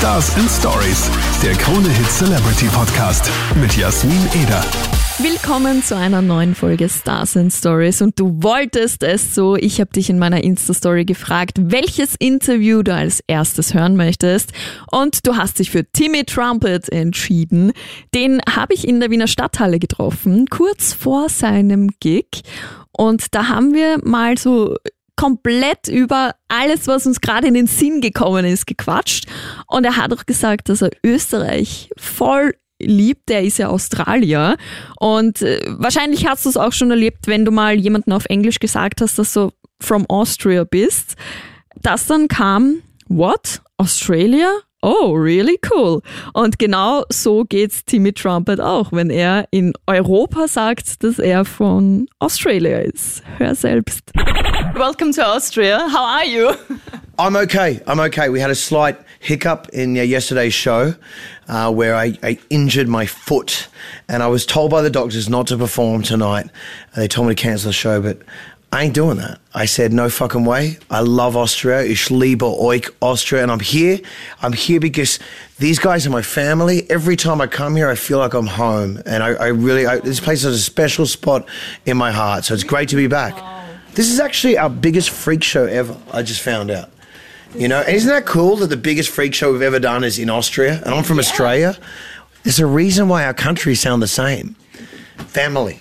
[0.00, 1.10] Stars and Stories,
[1.42, 4.64] der Krone Hit Celebrity Podcast mit Jasmin Eder.
[5.18, 9.56] Willkommen zu einer neuen Folge Stars and Stories und du wolltest es so.
[9.56, 14.54] Ich habe dich in meiner Insta-Story gefragt, welches Interview du als erstes hören möchtest
[14.90, 17.72] und du hast dich für Timmy Trumpet entschieden.
[18.14, 22.40] Den habe ich in der Wiener Stadthalle getroffen, kurz vor seinem Gig
[22.90, 24.76] und da haben wir mal so
[25.20, 29.26] komplett über alles, was uns gerade in den Sinn gekommen ist, gequatscht.
[29.66, 33.28] Und er hat auch gesagt, dass er Österreich voll liebt.
[33.28, 34.56] Der ist ja Australier.
[34.98, 38.60] Und äh, wahrscheinlich hast du es auch schon erlebt, wenn du mal jemanden auf Englisch
[38.60, 41.16] gesagt hast, dass du from Austria bist.
[41.82, 43.60] Das dann kam, what?
[43.76, 44.48] Australia?
[44.82, 46.00] Oh, really cool.
[46.32, 52.08] Und genau so geht's Timmy Trumpet auch, wenn er in Europa sagt, dass er von
[52.18, 53.22] Australia ist.
[53.36, 54.10] Hör selbst.
[54.74, 55.80] Welcome to Austria.
[55.90, 56.54] How are you?
[57.18, 57.82] I'm okay.
[57.86, 58.30] I'm okay.
[58.30, 60.94] We had a slight hiccup in uh, yesterday's show
[61.48, 63.68] uh, where I, I, injured my foot,
[64.08, 66.48] and I was told by the doctors not to perform tonight.
[66.96, 68.22] They told me to cancel the show, but
[68.72, 69.40] I ain't doing that.
[69.52, 70.78] I said, no fucking way.
[70.90, 71.82] I love Austria.
[71.82, 73.42] Ich liebe euch, Austria.
[73.42, 73.98] And I'm here.
[74.42, 75.18] I'm here because
[75.58, 76.88] these guys are my family.
[76.88, 79.02] Every time I come here, I feel like I'm home.
[79.06, 81.48] And I, I really, I, this place has a special spot
[81.84, 82.44] in my heart.
[82.44, 83.34] So it's great to be back.
[83.94, 85.96] This is actually our biggest freak show ever.
[86.12, 86.90] I just found out.
[87.56, 90.16] You know, and isn't that cool that the biggest freak show we've ever done is
[90.20, 90.80] in Austria?
[90.84, 91.76] And I'm from Australia.
[92.44, 94.54] There's a reason why our countries sound the same.
[95.28, 95.80] Family.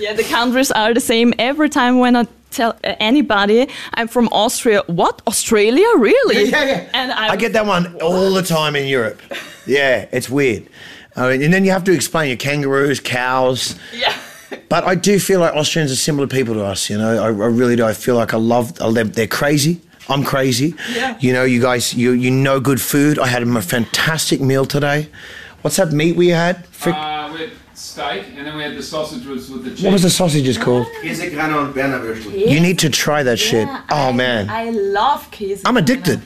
[0.00, 4.82] Yeah, the countries are the same every time when I tell anybody I'm from Austria.
[4.86, 5.22] What?
[5.26, 5.86] Australia?
[5.96, 6.50] Really?
[6.50, 6.90] Yeah, yeah.
[6.94, 9.20] And I, I get that one all the time in Europe.
[9.66, 10.66] Yeah, it's weird.
[11.16, 13.76] I mean, and then you have to explain your kangaroos, cows.
[13.94, 14.14] Yeah.
[14.68, 16.90] But I do feel like Austrians are similar people to us.
[16.90, 17.84] You know, I, I really do.
[17.86, 18.74] I feel like I love.
[18.74, 19.80] They're, they're crazy.
[20.08, 20.74] I'm crazy.
[20.92, 21.16] Yeah.
[21.20, 23.18] You know, you guys, you you know good food.
[23.18, 25.08] I had a fantastic meal today.
[25.62, 26.66] What's that meat we had?
[26.66, 27.11] Frick- Uh, we had
[27.74, 29.82] steak, and then we had the sausages with the cheese.
[29.84, 30.86] what was the sausages called?
[31.02, 32.32] Käsekrainer und Berner Würstel.
[32.48, 33.68] You need to try that shit.
[33.90, 35.62] Oh man, I love Käse.
[35.64, 36.20] I'm addicted.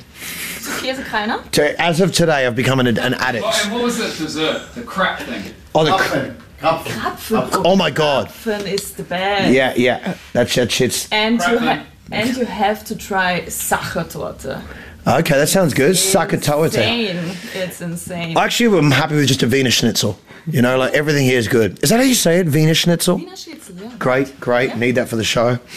[0.80, 1.50] Käsekrainer?
[1.52, 3.44] To, as of today, I've become an, an Oh, addict.
[3.64, 4.74] and what was that dessert?
[4.74, 5.54] The crap thing.
[5.74, 6.34] Oh, the, Krapfen.
[6.60, 7.18] Krapfen.
[7.38, 7.62] Krapfen.
[7.64, 8.28] oh my god.
[8.28, 9.52] Krapfen is the best.
[9.52, 10.16] Yeah, yeah.
[10.32, 14.62] That, that shit's And you, ha- and you have to try Sachertorte.
[15.06, 15.34] Okay.
[15.36, 15.92] That sounds good.
[15.92, 16.66] Sakatoate.
[16.66, 17.36] Insane.
[17.54, 18.36] It's insane.
[18.36, 20.18] Actually, I'm happy with just a Wiener Schnitzel.
[20.46, 21.82] You know, like everything here is good.
[21.82, 22.46] Is that how you say it?
[22.48, 23.16] Wiener Schnitzel.
[23.16, 23.92] Wiener Schnitzel, yeah.
[23.98, 24.76] Great, great.
[24.76, 25.58] Need that for the show.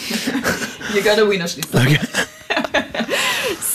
[0.92, 1.80] You got a Wiener Schnitzel.
[1.80, 1.98] Okay.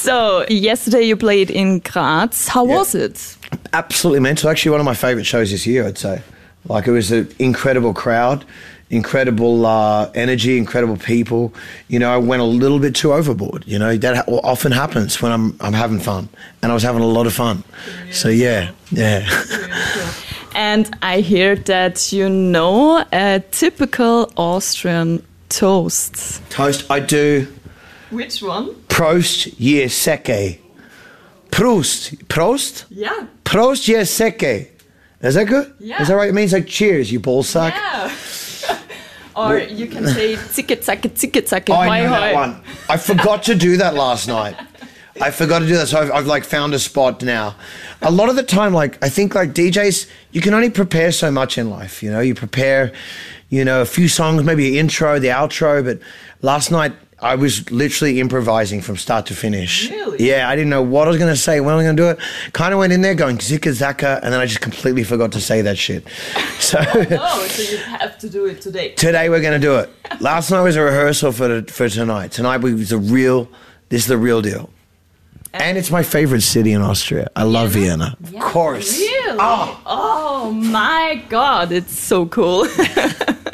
[0.05, 2.47] So, yesterday you played in Graz.
[2.47, 3.37] How was it?
[3.73, 4.49] Absolutely mental.
[4.51, 6.21] Actually, one of my favourite shows this year, I'd say.
[6.65, 8.45] Like, it was an incredible crowd,
[8.89, 11.53] incredible uh, energy, incredible people.
[11.87, 13.63] You know, I went a little bit too overboard.
[13.67, 16.29] You know, that ha- often happens when I'm, I'm having fun.
[16.61, 17.63] And I was having a lot of fun.
[18.11, 19.27] So, yeah, yeah.
[20.55, 26.41] And I hear that you know a typical Austrian toast.
[26.49, 27.47] Toast, I do.
[28.09, 28.73] Which one?
[28.87, 30.59] Prost, je seke.
[31.51, 32.15] Prost.
[32.27, 32.85] Prost?
[32.89, 33.27] Yeah.
[33.43, 34.69] Prost, je seke.
[35.21, 35.73] Is that good?
[35.79, 36.01] Yeah.
[36.01, 36.29] Is that right?
[36.29, 37.73] It means like cheers, you ball sack.
[37.75, 38.09] Yeah.
[39.35, 42.61] Or you can say zicke zacke zicke zacke I know that one.
[42.89, 44.55] I forgot to do that last night.
[45.21, 47.55] I forgot to do that, so I've, I've like found a spot now.
[48.01, 51.31] A lot of the time, like I think like DJs, you can only prepare so
[51.31, 52.03] much in life.
[52.03, 52.91] You know, you prepare,
[53.49, 55.83] you know, a few songs, maybe an intro, the outro.
[55.83, 55.99] But
[56.41, 56.93] last night
[57.25, 59.89] I was literally improvising from start to finish.
[59.89, 60.29] Really?
[60.29, 62.03] Yeah, I didn't know what I was going to say, when I was going to
[62.03, 62.19] do it.
[62.53, 65.41] Kind of went in there going zika zaka, and then I just completely forgot to
[65.41, 66.05] say that shit.
[66.59, 66.79] So.
[66.81, 68.93] Oh, so you have to do it today.
[68.93, 69.89] Today we're going to do it.
[70.19, 72.31] Last night was a rehearsal for for tonight.
[72.31, 73.49] Tonight we was a real.
[73.89, 74.69] This is the real deal.
[75.53, 77.29] And it's my favorite city in Austria.
[77.35, 78.17] I love Vienna.
[78.23, 78.97] Of course.
[78.97, 79.37] Really?
[79.39, 79.81] Oh.
[79.85, 82.67] Oh my god, it's so cool.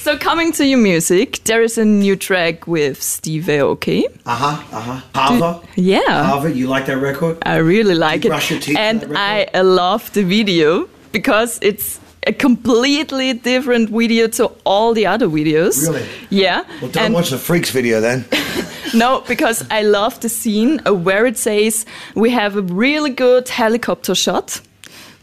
[0.00, 4.04] so coming to your music, there is a new track with Steve Aoki.
[4.26, 4.76] Uh huh.
[4.76, 5.00] Uh huh.
[5.14, 5.60] Hava.
[5.76, 6.24] Yeah.
[6.24, 6.50] Hava.
[6.52, 7.38] You like that record?
[7.42, 8.32] I really like you it.
[8.32, 14.46] brush your teeth and I love the video because it's a completely different video to
[14.64, 15.86] all the other videos.
[15.88, 16.04] Really?
[16.30, 16.62] Yeah.
[16.80, 18.24] Well, don't and watch the Freaks video then.
[18.94, 24.14] no, because I love the scene where it says we have a really good helicopter
[24.14, 24.60] shot.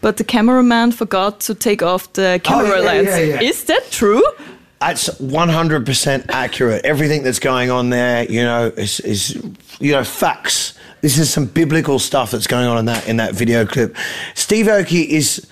[0.01, 3.07] But the cameraman forgot to take off the camera Oh, yeah, lens.
[3.07, 3.41] yeah, yeah.
[3.41, 4.21] Is that true?
[4.79, 6.85] That's 100% accurate.
[6.85, 9.35] Everything that's going on there, you know, is, is
[9.79, 10.77] you know, facts.
[11.01, 13.95] This is some biblical stuff that's going on in that in that video clip.
[14.33, 15.47] Steve Aoki is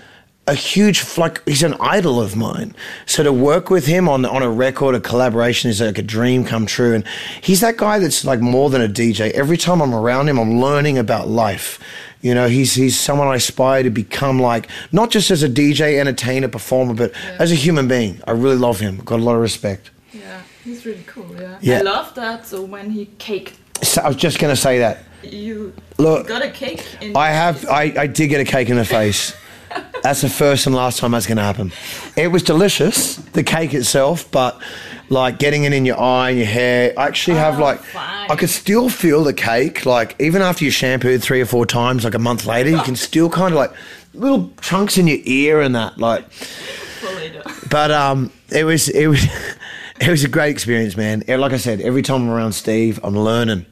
[0.48, 2.75] a huge like he's an idol of mine.
[3.06, 6.45] So to work with him on on a record, a collaboration is like a dream
[6.45, 6.94] come true.
[6.94, 7.04] And
[7.42, 9.31] he's that guy that's like more than a DJ.
[9.31, 11.80] Every time I'm around him, I'm learning about life.
[12.25, 16.00] You know, he's he's someone I aspire to become like, not just as a DJ,
[16.00, 18.19] entertainer, performer, but as a human being.
[18.25, 18.98] I really love him.
[18.98, 19.92] Got a lot of respect.
[20.12, 21.30] Yeah, he's really cool.
[21.39, 21.60] Yeah.
[21.62, 21.77] Yeah.
[21.77, 22.48] I love that.
[22.48, 25.04] So when he caked, So I was just gonna say that.
[25.22, 26.83] you Look, got a cake.
[27.00, 27.63] In I have.
[27.69, 29.36] I, I did get a cake in the face.
[30.01, 31.71] That's the first and last time that's going to happen.
[32.16, 34.62] It was delicious, the cake itself, but
[35.10, 36.94] like getting it in your eye and your hair.
[36.98, 38.31] I actually have Oh, like, fine.
[38.31, 39.86] I could still feel the cake.
[39.86, 42.96] Like even after you shampooed three or four times, like a month later, you can
[43.10, 43.72] still kind of like
[44.13, 45.98] little chunks in your ear and that.
[45.98, 46.25] Like,
[47.69, 49.24] but um, it was it was
[50.02, 51.24] it was a great experience, man.
[51.28, 53.66] And Like I said, every time I'm around Steve, I'm learning.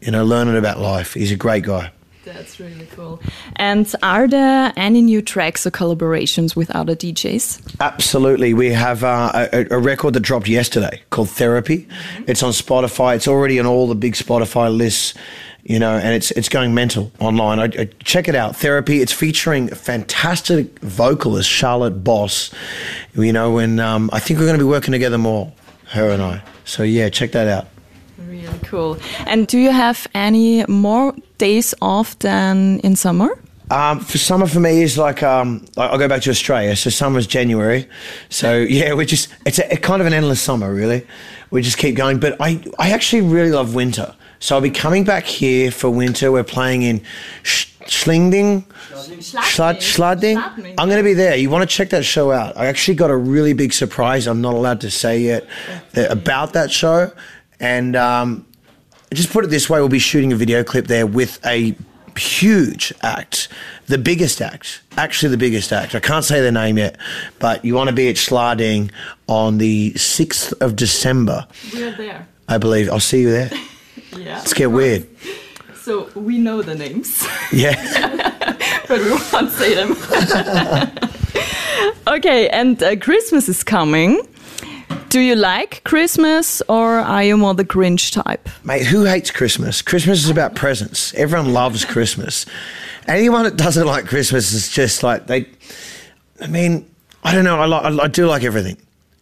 [0.00, 1.12] You know, learning about life.
[1.12, 1.92] He's a great guy.
[2.24, 3.20] That's really cool.
[3.56, 7.76] And are there any new tracks or collaborations with other DJs?
[7.80, 8.52] Absolutely.
[8.52, 11.88] We have uh, a, a record that dropped yesterday called Therapy.
[12.26, 13.16] It's on Spotify.
[13.16, 15.14] It's already on all the big Spotify lists,
[15.62, 17.58] you know, and it's it's going mental online.
[17.58, 18.54] I, I, check it out.
[18.54, 19.00] Therapy.
[19.00, 22.50] It's featuring fantastic vocalist, Charlotte Boss,
[23.14, 25.52] you know, and um, I think we're going to be working together more,
[25.88, 26.42] her and I.
[26.64, 27.66] So, yeah, check that out.
[28.26, 28.98] Really cool.
[29.26, 33.38] And do you have any more days off than in summer?
[33.70, 36.74] Um, for summer for me is like um, I- I'll go back to Australia.
[36.76, 37.88] So summer's January.
[38.28, 41.06] So yeah, we're just it's a, a kind of an endless summer really.
[41.50, 42.18] We just keep going.
[42.18, 44.14] But I I actually really love winter.
[44.38, 46.32] So I'll be coming back here for winter.
[46.32, 47.02] We're playing in
[47.42, 48.64] Sch- Schlingding.
[48.90, 50.36] Schlad, Schlading.
[50.78, 51.36] I'm going to be there.
[51.36, 52.56] You want to check that show out.
[52.56, 54.26] I actually got a really big surprise.
[54.26, 55.46] I'm not allowed to say yet
[55.92, 57.12] that- about that show.
[57.60, 58.46] And um,
[59.12, 61.76] just put it this way: we'll be shooting a video clip there with a
[62.16, 63.48] huge act,
[63.86, 65.94] the biggest act, actually the biggest act.
[65.94, 66.96] I can't say their name yet,
[67.38, 68.90] but you want to be at Schlading
[69.28, 72.26] on the sixth of December, We're there.
[72.48, 72.90] I believe.
[72.90, 73.50] I'll see you there.
[74.16, 74.38] Yeah.
[74.38, 75.06] Let's get weird.
[75.76, 77.76] So we know the names, Yeah.
[78.88, 79.92] but we won't say them.
[82.08, 84.20] okay, and uh, Christmas is coming.
[85.10, 88.48] Do you like Christmas or are you more the Grinch type?
[88.62, 89.82] Mate, who hates Christmas?
[89.82, 91.12] Christmas is about presents.
[91.14, 92.46] Everyone loves Christmas.
[93.08, 95.48] Anyone that doesn't like Christmas is just like they.
[96.40, 96.88] I mean,
[97.24, 97.58] I don't know.
[97.58, 98.76] I, like, I do like everything.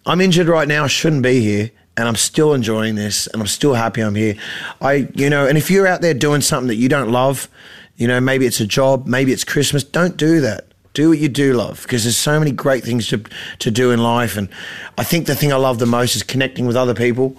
[0.04, 0.84] I'm injured right now.
[0.84, 4.34] I shouldn't be here, and I'm still enjoying this, and I'm still happy I'm here.
[4.82, 7.48] I, you know, and if you're out there doing something that you don't love,
[7.96, 9.84] you know, maybe it's a job, maybe it's Christmas.
[9.84, 10.67] Don't do that.
[10.98, 13.22] Do what you do love because there's so many great things to
[13.60, 14.48] to do in life, and
[14.96, 17.36] I think the thing I love the most is connecting with other people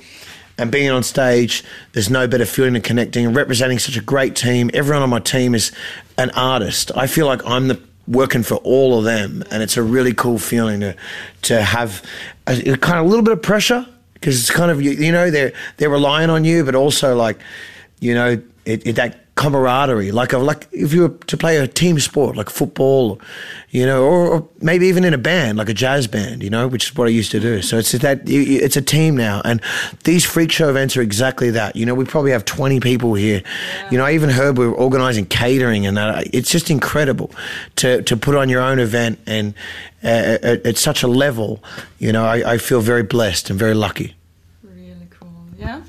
[0.58, 4.34] and being on stage, there's no better feeling than connecting and representing such a great
[4.38, 4.72] team.
[4.74, 5.74] Everyone on my team is
[6.18, 6.90] an artist.
[6.96, 10.40] I feel like I'm the working for all of them, and it's a really cool
[10.40, 10.96] feeling to
[11.42, 12.02] to have
[12.48, 15.12] a, a kind of a little bit of pressure because it's kind of you, you
[15.12, 17.40] know they're they're relying on you, but also like
[18.00, 21.98] you know it, it, that camaraderie, like like if you were to play a team
[22.00, 23.22] sport like football,
[23.70, 26.68] you know, or, or maybe even in a band like a jazz band, you know,
[26.68, 27.62] which is what I used to do.
[27.62, 29.62] So it's that it's a team now, and
[30.04, 31.78] these freak show events are exactly that.
[31.78, 33.42] You know, we probably have twenty people here.
[33.90, 36.28] You know, I even heard we were organising catering, and that.
[36.34, 37.32] It's just incredible
[37.78, 39.54] to to put on your own event and
[40.04, 41.64] uh, at, at such a level.
[42.00, 44.16] You know, I, I feel very blessed and very lucky.
[44.64, 45.82] Really cool, yeah.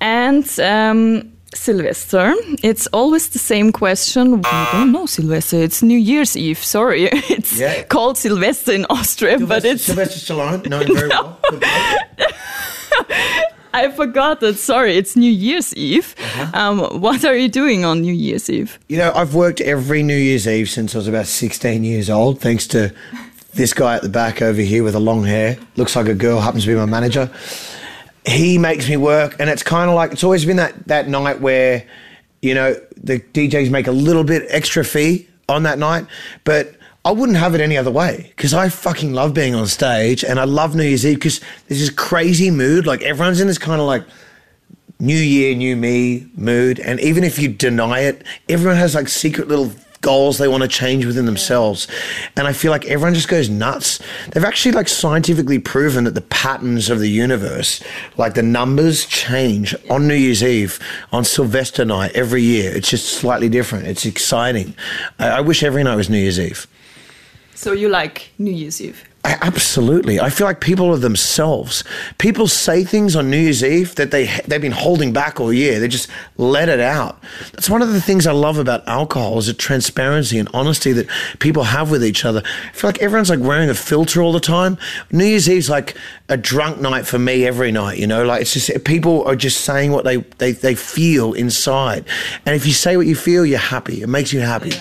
[0.00, 4.36] And um, Sylvester, it's always the same question.
[4.36, 5.62] We don't know Sylvester.
[5.62, 6.58] It's New Year's Eve.
[6.58, 7.82] Sorry, it's Yeah.
[7.84, 11.38] called Sylvester in Austria, but it's Sylvester Stallone, him very well.
[13.74, 14.58] I forgot that.
[14.58, 16.14] Sorry, it's New Year's Eve.
[16.18, 16.50] Uh-huh.
[16.58, 18.78] Um, what are you doing on New Year's Eve?
[18.88, 22.38] You know, I've worked every New Year's Eve since I was about 16 years old,
[22.40, 22.92] thanks to
[23.54, 25.56] this guy at the back over here with the long hair.
[25.76, 27.30] Looks like a girl, happens to be my manager.
[28.24, 31.40] He makes me work, and it's kind of like it's always been that, that night
[31.40, 31.84] where,
[32.40, 36.06] you know, the DJs make a little bit extra fee on that night,
[36.44, 40.22] but I wouldn't have it any other way because I fucking love being on stage
[40.22, 42.86] and I love New Year's Eve because there's this crazy mood.
[42.86, 44.04] Like everyone's in this kind of like
[45.00, 46.78] new year, new me mood.
[46.78, 50.68] And even if you deny it, everyone has like secret little goals they want to
[50.68, 51.88] change within themselves.
[52.36, 54.00] And I feel like everyone just goes nuts.
[54.30, 57.82] They've actually like scientifically proven that the patterns of the universe,
[58.16, 60.78] like the numbers change on New Year's Eve,
[61.12, 62.70] on Sylvester night every year.
[62.74, 63.86] It's just slightly different.
[63.86, 64.74] It's exciting.
[65.18, 66.66] I, I wish every night was New Year's Eve.
[67.54, 69.04] So you like New Year's Eve?
[69.24, 70.18] I, absolutely.
[70.18, 71.84] I feel like people are themselves.
[72.18, 75.78] People say things on New Year's Eve that they they've been holding back all year.
[75.78, 77.22] They just let it out.
[77.52, 81.06] That's one of the things I love about alcohol is the transparency and honesty that
[81.38, 82.42] people have with each other.
[82.44, 84.76] I feel like everyone's like wearing a filter all the time.
[85.12, 85.96] New Year's Eve's like
[86.28, 87.98] a drunk night for me every night.
[87.98, 92.04] You know, like it's just people are just saying what they they they feel inside,
[92.44, 94.02] and if you say what you feel, you're happy.
[94.02, 94.72] It makes you happy.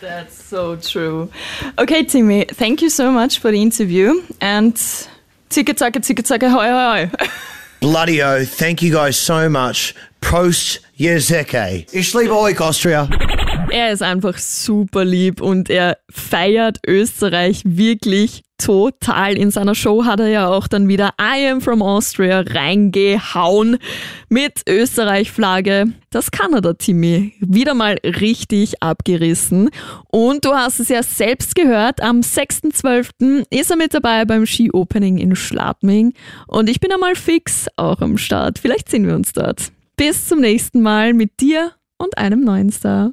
[0.00, 1.30] That's so true.
[1.78, 4.74] Okay, Timmy, thank you so much for the interview and
[5.48, 7.28] ticke zacke, ticke zacke, hoi hoi hoi.
[7.80, 9.94] Bloody oh, thank you guys so much.
[10.20, 11.86] Prost, Jezeke.
[11.92, 13.08] Ich liebe euch, Austria.
[13.70, 19.36] Er ist einfach super lieb und er feiert Österreich wirklich total.
[19.36, 23.78] In seiner Show hat er ja auch dann wieder I am from Austria reingehauen
[24.28, 25.92] mit Österreich-Flagge.
[26.10, 27.34] Das kann er, der Timmy.
[27.40, 29.70] Wieder mal richtig abgerissen.
[30.10, 33.46] Und du hast es ja selbst gehört, am 6.12.
[33.50, 36.14] ist er mit dabei beim Ski-Opening in Schladming.
[36.46, 38.58] Und ich bin einmal fix auch am Start.
[38.58, 39.72] Vielleicht sehen wir uns dort.
[39.96, 43.12] Bis zum nächsten Mal mit dir und einem neuen Star.